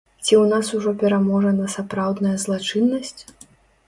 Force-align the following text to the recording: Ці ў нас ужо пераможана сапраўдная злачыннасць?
Ці 0.25 0.27
ў 0.37 0.45
нас 0.51 0.69
ужо 0.77 0.93
пераможана 1.03 1.67
сапраўдная 1.73 2.31
злачыннасць? 2.45 3.15